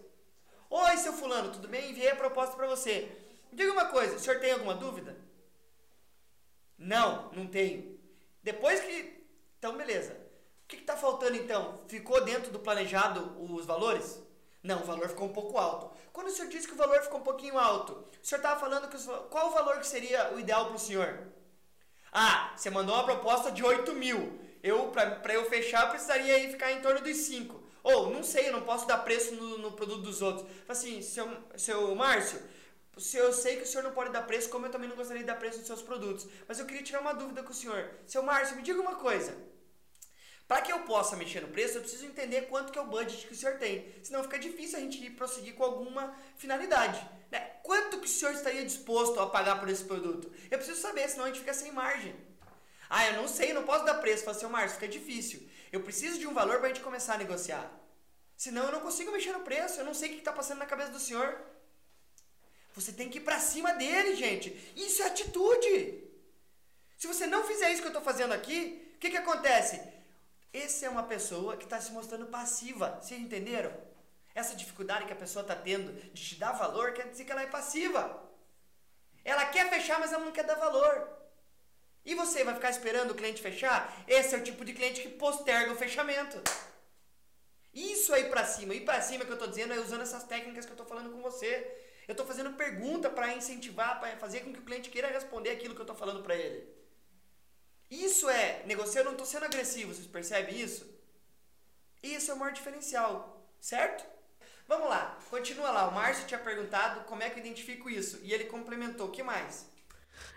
[0.71, 1.91] Oi, seu fulano, tudo bem?
[1.91, 3.15] Enviei a proposta para você.
[3.51, 5.15] Me diga uma coisa, o senhor tem alguma dúvida?
[6.79, 8.01] Não, não tenho.
[8.43, 9.23] Depois que.
[9.59, 10.15] Então, beleza.
[10.65, 11.85] O que está faltando então?
[11.89, 14.19] Ficou dentro do planejado os valores?
[14.63, 15.91] Não, o valor ficou um pouco alto.
[16.13, 18.89] Quando o senhor disse que o valor ficou um pouquinho alto, o senhor estava falando
[18.89, 21.19] que os, qual o valor que seria o ideal para o senhor?
[22.13, 24.39] Ah, você mandou uma proposta de 8 mil.
[24.63, 27.61] Eu, para eu fechar, precisaria aí ficar em torno dos 5.
[27.83, 30.47] Ou, não sei, eu não posso dar preço no, no produto dos outros.
[30.69, 32.41] Assim, seu, seu Márcio,
[32.97, 35.23] se eu sei que o senhor não pode dar preço, como eu também não gostaria
[35.23, 36.29] de dar preço nos seus produtos.
[36.47, 37.91] Mas eu queria tirar uma dúvida com o senhor.
[38.07, 39.37] Seu Márcio, me diga uma coisa.
[40.53, 43.27] Para que eu possa mexer no preço, eu preciso entender quanto que é o budget
[43.27, 43.91] que o senhor tem.
[44.03, 47.01] Senão fica difícil a gente prosseguir com alguma finalidade.
[47.31, 47.41] Né?
[47.63, 50.31] Quanto que o senhor estaria disposto a pagar por esse produto?
[50.51, 52.15] Eu preciso saber, senão a gente fica sem margem.
[52.91, 54.25] Ah, eu não sei, não posso dar preço.
[54.25, 55.49] Fala, seu Márcio, fica difícil.
[55.73, 57.73] Eu preciso de um valor para a gente começar a negociar.
[58.37, 60.67] Senão eu não consigo mexer no preço, eu não sei o que está passando na
[60.67, 61.35] cabeça do senhor.
[62.75, 64.51] Você tem que ir para cima dele, gente.
[64.77, 66.05] Isso é atitude.
[66.99, 69.81] Se você não fizer isso que eu estou fazendo aqui, o que, que acontece?
[70.53, 72.99] Essa é uma pessoa que está se mostrando passiva.
[73.01, 73.73] Vocês entenderam?
[74.35, 77.43] Essa dificuldade que a pessoa está tendo de te dar valor quer dizer que ela
[77.43, 78.23] é passiva.
[79.25, 81.09] Ela quer fechar, mas ela não quer dar valor.
[82.05, 84.05] E você vai ficar esperando o cliente fechar?
[84.07, 86.43] Esse é o tipo de cliente que posterga o fechamento.
[87.73, 90.67] Isso aí para cima, ir para cima que eu estou dizendo é usando essas técnicas
[90.67, 91.51] que eu estou falando com você.
[92.07, 95.75] Eu estou fazendo pergunta para incentivar, para fazer com que o cliente queira responder aquilo
[95.75, 96.82] que eu estou falando para ele.
[97.93, 100.91] Isso é negociar, eu não estou sendo agressivo, vocês percebem isso?
[102.03, 104.03] Isso é o maior diferencial, certo?
[104.67, 105.89] Vamos lá, continua lá.
[105.89, 108.19] O Márcio tinha perguntado como é que eu identifico isso.
[108.23, 109.71] E ele complementou, o que mais?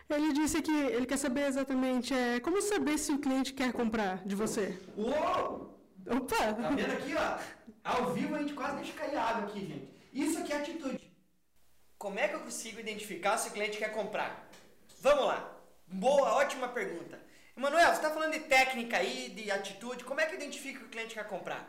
[0.10, 4.22] Ele disse que ele quer saber exatamente é, como saber se o cliente quer comprar
[4.28, 4.78] de você.
[4.98, 5.80] Uou!
[6.08, 6.54] Opa!
[6.54, 7.40] Tá vendo aqui, ó?
[7.86, 9.94] Ao vivo a gente quase deixa cair água aqui, gente.
[10.12, 11.10] Isso aqui é atitude.
[11.98, 14.46] Como é que eu consigo identificar se o cliente quer comprar?
[15.00, 15.58] Vamos lá.
[15.88, 17.24] Boa, ótima pergunta.
[17.58, 20.04] Emanuel, você está falando de técnica aí, de atitude.
[20.04, 21.66] Como é que eu identifico que o cliente quer comprar?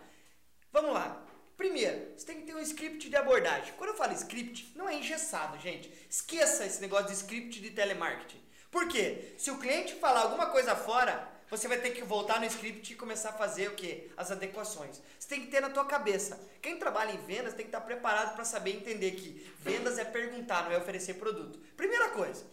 [0.73, 1.25] Vamos lá.
[1.57, 3.73] Primeiro, você tem que ter um script de abordagem.
[3.79, 5.89] Quando eu falo script, não é engessado, gente.
[6.11, 8.43] Esqueça esse negócio de script de telemarketing.
[8.69, 9.35] Por quê?
[9.39, 12.97] Se o cliente falar alguma coisa fora, você vai ter que voltar no script e
[12.97, 14.11] começar a fazer o quê?
[14.17, 15.01] As adequações.
[15.17, 16.41] Você tem que ter na tua cabeça.
[16.61, 20.65] Quem trabalha em vendas tem que estar preparado para saber entender que vendas é perguntar,
[20.65, 21.61] não é oferecer produto.
[21.77, 22.45] Primeira coisa.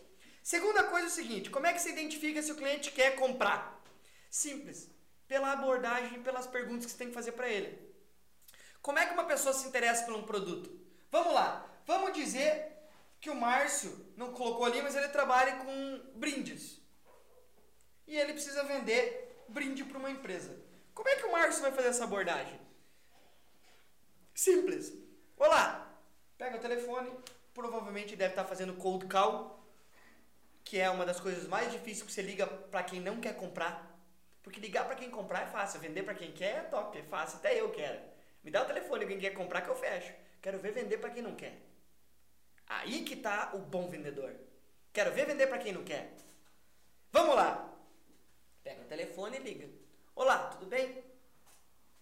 [0.43, 3.82] Segunda coisa é o seguinte, como é que você identifica se o cliente quer comprar?
[4.29, 4.89] Simples.
[5.25, 7.79] Pela abordagem, pelas perguntas que você tem que fazer para ele.
[8.82, 10.69] Como é que uma pessoa se interessa por um produto?
[11.10, 11.65] Vamos lá.
[11.86, 12.73] Vamos dizer
[13.21, 16.77] que o Márcio não colocou ali, mas ele trabalha com brindes
[18.06, 20.62] e ele precisa vender brinde para uma empresa.
[20.93, 22.60] Como é que o Márcio vai fazer essa abordagem?
[24.36, 24.91] Simples.
[25.38, 25.97] Olá,
[26.38, 27.13] pega o telefone,
[27.53, 29.62] provavelmente deve estar fazendo cold call,
[30.73, 33.95] que é uma das coisas mais difíceis que você liga para quem não quer comprar.
[34.41, 37.38] Porque ligar para quem comprar é fácil, vender para quem quer é top, é fácil,
[37.38, 38.01] até eu quero.
[38.43, 40.12] Me dá o telefone quem quer comprar que eu fecho.
[40.41, 41.62] Quero ver vender para quem não quer.
[42.65, 44.33] Aí que tá o bom vendedor.
[44.91, 46.12] Quero ver vender para quem não quer.
[47.12, 47.71] Vamos lá.
[48.63, 49.69] Pega o telefone e liga.
[50.15, 51.03] Olá, tudo bem?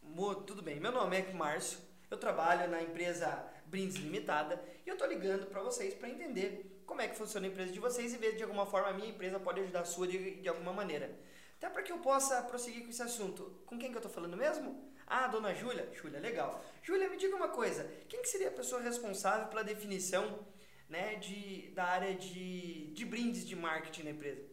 [0.01, 0.79] Mo, tudo bem.
[0.79, 1.77] Meu nome é Márcio.
[2.10, 7.01] Eu trabalho na empresa Brindes Limitada e eu tô ligando para vocês para entender como
[7.01, 9.39] é que funciona a empresa de vocês e ver de alguma forma a minha empresa
[9.39, 11.17] pode ajudar a sua de, de alguma maneira.
[11.56, 13.62] Até para que eu possa prosseguir com esse assunto.
[13.65, 14.91] Com quem que eu tô falando mesmo?
[15.08, 15.89] Ah, dona Júlia.
[15.93, 16.62] Júlia, legal.
[16.84, 17.89] Júlia, me diga uma coisa.
[18.10, 20.45] Quem que seria a pessoa responsável pela definição
[20.89, 24.45] né, de, da área de, de brindes de marketing na empresa?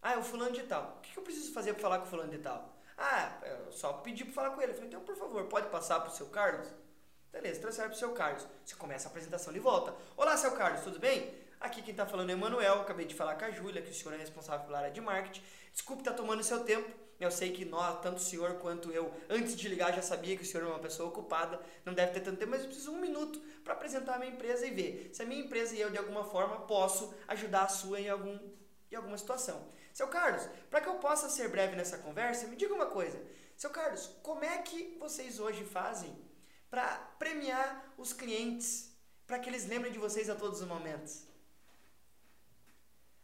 [0.00, 0.98] Ah, é o fulano de tal.
[0.98, 2.78] O que eu preciso fazer para falar com o fulano de tal?
[2.96, 4.70] Ah, eu só pedi para falar com ele.
[4.70, 6.68] Eu falei, então, por favor, pode passar para o seu Carlos?
[7.32, 8.44] Beleza, transfere para o seu Carlos.
[8.64, 9.94] Você começa a apresentação de volta.
[10.16, 11.32] Olá, seu Carlos, tudo bem?
[11.60, 12.80] Aqui quem está falando é o Emanuel.
[12.80, 15.40] Acabei de falar com a Júlia, que o senhor é responsável pela área de marketing.
[15.72, 16.90] Desculpe estar tá tomando seu tempo.
[17.20, 20.42] Eu sei que nós, tanto o senhor quanto eu, antes de ligar, já sabia que
[20.42, 22.96] o senhor é uma pessoa ocupada, não deve ter tanto tempo, mas eu preciso de
[22.96, 25.90] um minuto para apresentar a minha empresa e ver se a minha empresa e eu,
[25.90, 28.38] de alguma forma, posso ajudar a sua em, algum,
[28.90, 29.68] em alguma situação.
[29.92, 33.22] Seu Carlos, para que eu possa ser breve nessa conversa, me diga uma coisa.
[33.54, 36.16] Seu Carlos, como é que vocês hoje fazem
[36.70, 41.26] para premiar os clientes, para que eles lembrem de vocês a todos os momentos?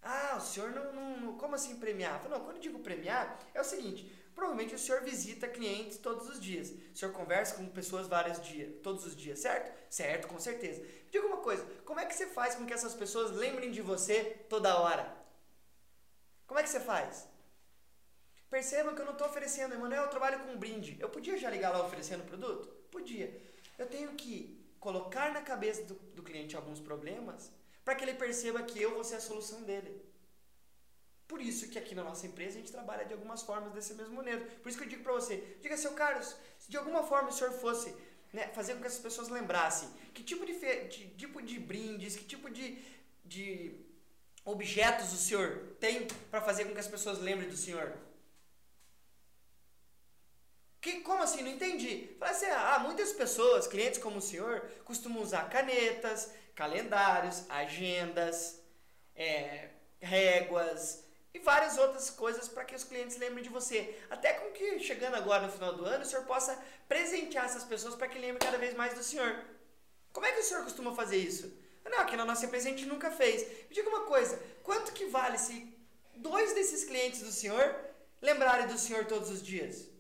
[0.03, 2.23] Ah, o senhor não, não, como assim premiar?
[2.29, 6.41] Não, quando eu digo premiar, é o seguinte, provavelmente o senhor visita clientes todos os
[6.41, 6.71] dias.
[6.71, 9.73] O senhor conversa com pessoas vários dias, todos os dias, certo?
[9.91, 10.81] Certo, com certeza.
[10.83, 13.81] Me diga uma coisa, como é que você faz com que essas pessoas lembrem de
[13.81, 15.13] você toda hora?
[16.47, 17.29] Como é que você faz?
[18.49, 20.97] Perceba que eu não estou oferecendo, Emanuel, eu trabalho com um brinde.
[21.01, 22.76] Eu podia já ligar lá oferecendo o produto?
[22.91, 23.41] Podia.
[23.79, 27.51] Eu tenho que colocar na cabeça do, do cliente alguns problemas
[27.85, 30.03] para que ele perceba que eu vou ser a solução dele.
[31.29, 34.15] Por isso que aqui na nossa empresa a gente trabalha de algumas formas desse mesmo
[34.15, 34.41] maneira.
[34.63, 37.33] Por isso que eu digo para você, diga seu Carlos, se de alguma forma o
[37.33, 37.95] senhor fosse
[38.33, 40.55] né, fazer com que as pessoas lembrassem que tipo de,
[40.89, 42.83] de tipo de brindes, que tipo de,
[43.25, 43.75] de
[44.45, 47.93] objetos o senhor tem para fazer com que as pessoas lembrem do senhor?
[50.87, 51.43] Que, como assim?
[51.43, 52.15] Não entendi.
[52.17, 58.63] Falei assim, ah, muitas pessoas, clientes como o senhor, costumam usar canetas, calendários, agendas,
[59.17, 59.71] é,
[60.01, 61.03] réguas
[61.35, 64.01] e várias outras coisas para que os clientes lembrem de você.
[64.09, 67.97] Até com que, chegando agora no final do ano, o senhor possa presentear essas pessoas
[67.97, 69.45] para que lembrem cada vez mais do senhor.
[70.13, 71.53] Como é que o senhor costuma fazer isso?
[71.85, 73.43] Não, aqui na nossa empresa a gente nunca fez.
[73.69, 75.77] Me diga uma coisa, quanto que vale se
[76.15, 77.75] dois desses clientes do senhor
[78.23, 79.96] lembrarem do senhor todos os dias?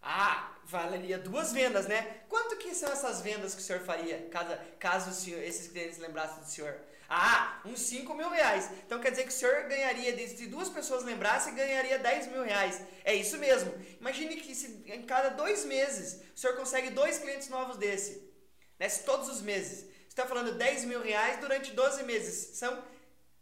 [0.00, 2.22] Ah, valeria duas vendas, né?
[2.28, 6.42] Quanto que são essas vendas que o senhor faria caso, caso senhor, esses clientes lembrassem
[6.42, 6.78] do senhor?
[7.08, 8.70] Ah, uns 5 mil reais.
[8.86, 12.82] Então quer dizer que o senhor ganharia, se duas pessoas lembrassem, ganharia 10 mil reais.
[13.02, 13.72] É isso mesmo.
[13.98, 18.30] Imagine que se, em cada dois meses o senhor consegue dois clientes novos desse.
[18.78, 18.88] Né?
[18.88, 19.80] Se todos os meses.
[19.80, 22.56] Você está falando 10 mil reais durante 12 meses.
[22.58, 22.84] São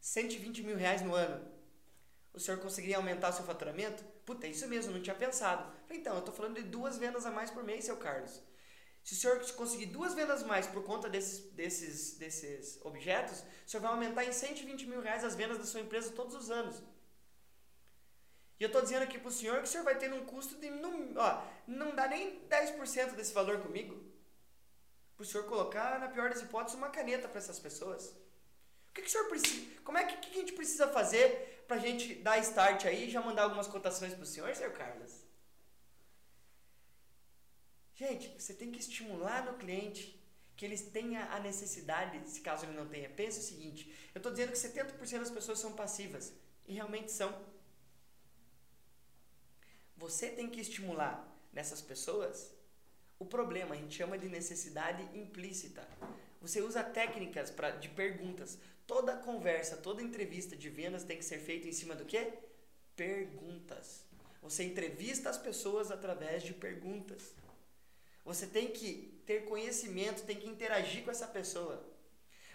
[0.01, 1.45] 120 mil reais no ano.
[2.33, 4.05] O senhor conseguiria aumentar o seu faturamento?
[4.27, 5.73] Puta, é isso mesmo, não tinha pensado.
[5.89, 8.43] Então, eu estou falando de duas vendas a mais por mês, seu Carlos.
[9.05, 13.81] Se o senhor conseguir duas vendas mais por conta desses, desses, desses objetos, o senhor
[13.83, 16.83] vai aumentar em 120 mil reais as vendas da sua empresa todos os anos.
[18.59, 20.57] E eu estou dizendo aqui para o senhor que o senhor vai ter um custo
[20.57, 20.71] de.
[20.71, 23.95] Não, ó, não dá nem 10% desse valor comigo.
[25.15, 28.13] Para o senhor colocar, na pior das hipóteses, uma caneta para essas pessoas.
[28.97, 29.67] Que, que o senhor precisa.
[29.85, 33.11] Como é que, que a gente precisa fazer para a gente dar start aí e
[33.11, 35.13] já mandar algumas cotações para o senhor, senhor Carlos?
[37.95, 40.19] Gente, você tem que estimular no cliente
[40.57, 43.11] que eles tenha a necessidade, se caso ele não tenha.
[43.11, 46.33] Pense o seguinte: eu estou dizendo que 70% das pessoas são passivas
[46.67, 47.31] e realmente são.
[49.99, 51.15] Você tem que estimular
[51.53, 52.51] nessas pessoas
[53.19, 55.87] o problema, a gente chama de necessidade implícita.
[56.47, 58.57] Você usa técnicas pra, de perguntas.
[58.87, 62.35] Toda conversa, toda entrevista de vendas tem que ser feita em cima do quê?
[62.95, 64.05] Perguntas.
[64.41, 67.35] Você entrevista as pessoas através de perguntas.
[68.25, 71.85] Você tem que ter conhecimento, tem que interagir com essa pessoa.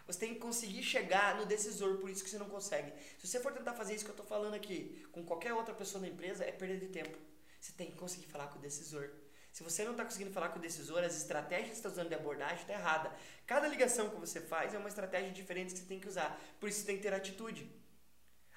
[0.07, 2.93] Você tem que conseguir chegar no decisor, por isso que você não consegue.
[3.19, 6.01] Se você for tentar fazer isso que eu estou falando aqui com qualquer outra pessoa
[6.01, 7.17] na empresa, é perda de tempo.
[7.59, 9.11] Você tem que conseguir falar com o decisor.
[9.51, 12.07] Se você não está conseguindo falar com o decisor, as estratégias que você está usando
[12.07, 13.13] de abordagem está errada.
[13.45, 16.39] Cada ligação que você faz é uma estratégia diferente que você tem que usar.
[16.59, 17.69] Por isso você tem que ter atitude.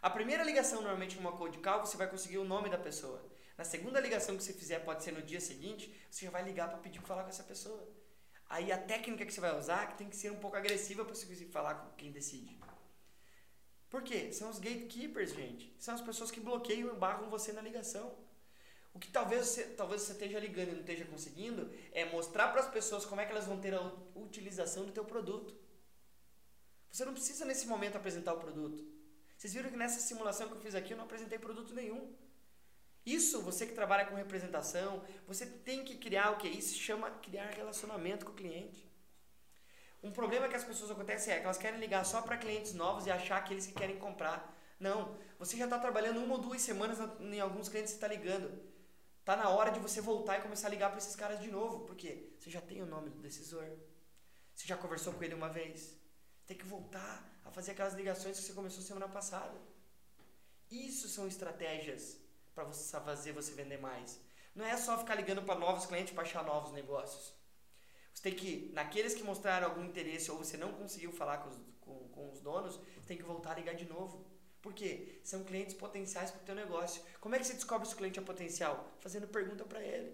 [0.01, 3.27] A primeira ligação, normalmente, numa cold call, você vai conseguir o nome da pessoa.
[3.57, 6.69] Na segunda ligação que você fizer, pode ser no dia seguinte, você já vai ligar
[6.69, 7.89] para pedir para falar com essa pessoa.
[8.49, 11.15] Aí a técnica que você vai usar que tem que ser um pouco agressiva para
[11.15, 12.59] você conseguir falar com quem decide.
[13.89, 14.33] Por quê?
[14.33, 15.75] São os gatekeepers, gente.
[15.79, 18.15] São as pessoas que bloqueiam e barram você na ligação.
[18.95, 22.61] O que talvez você, talvez você esteja ligando e não esteja conseguindo é mostrar para
[22.61, 25.55] as pessoas como é que elas vão ter a utilização do teu produto.
[26.91, 28.87] Você não precisa nesse momento apresentar o produto.
[29.37, 32.15] Vocês viram que nessa simulação que eu fiz aqui eu não apresentei produto nenhum.
[33.05, 36.49] Isso, você que trabalha com representação, você tem que criar o que?
[36.49, 38.89] Isso chama criar relacionamento com o cliente.
[40.05, 43.07] Um problema que as pessoas acontecem é que elas querem ligar só para clientes novos
[43.07, 44.55] e achar aqueles que querem comprar.
[44.79, 48.74] Não, você já está trabalhando uma ou duas semanas em alguns clientes que está ligando.
[49.25, 51.87] Tá na hora de você voltar e começar a ligar para esses caras de novo,
[51.87, 53.65] porque você já tem o nome do decisor.
[54.55, 55.97] Você já conversou com ele uma vez.
[56.47, 59.59] Tem que voltar a fazer aquelas ligações que você começou semana passada.
[60.71, 62.19] Isso são estratégias
[62.55, 64.21] para você fazer você vender mais.
[64.55, 67.33] Não é só ficar ligando para novos clientes para achar novos negócios.
[68.13, 71.57] Você tem que, naqueles que mostraram algum interesse ou você não conseguiu falar com os,
[71.81, 74.25] com, com os donos, tem que voltar a ligar de novo.
[74.65, 75.21] Por quê?
[75.23, 77.03] São clientes potenciais para o teu negócio.
[77.21, 78.75] Como é que você descobre se o cliente é potencial?
[78.99, 80.11] Fazendo pergunta para ele.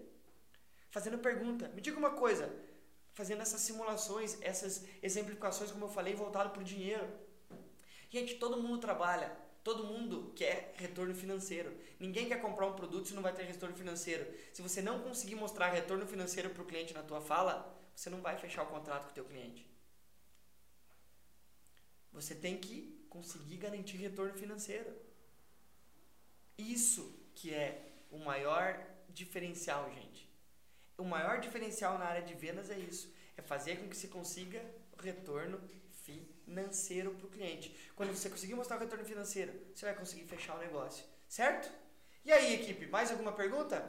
[0.89, 1.69] Fazendo pergunta.
[1.69, 2.53] Me diga uma coisa.
[3.13, 7.07] Fazendo essas simulações, essas exemplificações, como eu falei, voltado para o dinheiro.
[8.09, 9.31] Gente, todo mundo trabalha
[9.63, 11.71] Todo mundo quer retorno financeiro.
[11.99, 14.25] Ninguém quer comprar um produto se não vai ter retorno financeiro.
[14.51, 18.21] Se você não conseguir mostrar retorno financeiro para o cliente na tua fala, você não
[18.21, 19.69] vai fechar o contrato com o teu cliente.
[22.11, 24.89] Você tem que conseguir garantir retorno financeiro.
[26.57, 27.03] Isso
[27.35, 28.67] que é o maior
[29.09, 30.29] diferencial, gente.
[30.97, 34.63] O maior diferencial na área de vendas é isso, é fazer com que você consiga
[34.97, 35.59] retorno
[36.05, 37.75] financeiro para o cliente.
[37.95, 41.03] Quando você conseguir mostrar o retorno financeiro, você vai conseguir fechar o negócio.
[41.27, 41.69] Certo?
[42.23, 43.85] E aí, equipe, mais alguma pergunta?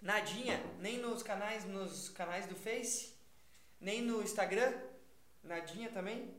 [0.00, 3.14] Nadinha, nem nos canais, nos canais do Face,
[3.80, 4.72] nem no Instagram.
[5.46, 6.34] Nadinha também.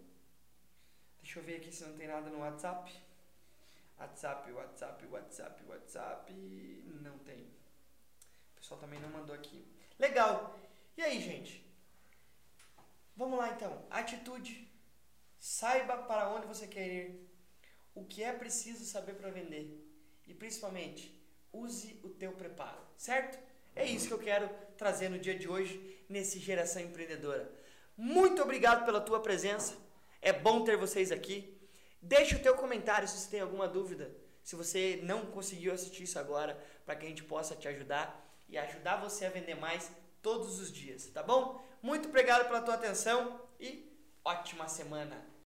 [1.22, 2.91] Deixa eu ver aqui se não tem nada no WhatsApp.
[4.00, 6.34] WhatsApp, WhatsApp, WhatsApp, WhatsApp.
[7.02, 7.41] Não tem.
[7.41, 9.66] O pessoal também não mandou aqui.
[9.97, 10.60] Legal.
[10.95, 11.66] E aí, gente?
[13.16, 13.86] Vamos lá então.
[13.89, 14.72] Atitude.
[15.39, 17.30] Saiba para onde você quer ir.
[17.95, 19.84] O que é preciso saber para vender.
[20.28, 21.20] E principalmente,
[21.51, 23.39] use o teu preparo, certo?
[23.76, 27.51] É isso que eu quero trazer no dia de hoje nesse Geração Empreendedora.
[27.98, 29.76] Muito obrigado pela tua presença.
[30.22, 31.60] É bom ter vocês aqui.
[32.00, 34.16] Deixe o teu comentário se você tem alguma dúvida.
[34.43, 38.56] Se você não conseguiu assistir isso agora, para que a gente possa te ajudar e
[38.56, 39.91] ajudar você a vender mais
[40.22, 41.60] todos os dias, tá bom?
[41.82, 43.91] Muito obrigado pela tua atenção e
[44.24, 45.28] ótima semana.